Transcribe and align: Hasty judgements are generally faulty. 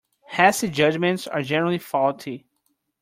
Hasty 0.29 0.71
judgements 0.71 1.27
are 1.27 1.43
generally 1.43 1.77
faulty. 1.77 2.47